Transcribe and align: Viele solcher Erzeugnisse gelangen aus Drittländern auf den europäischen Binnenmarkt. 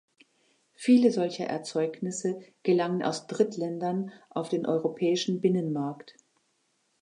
Viele 0.73 1.11
solcher 1.11 1.45
Erzeugnisse 1.45 2.39
gelangen 2.63 3.03
aus 3.03 3.27
Drittländern 3.27 4.11
auf 4.31 4.49
den 4.49 4.65
europäischen 4.65 5.41
Binnenmarkt. 5.41 6.15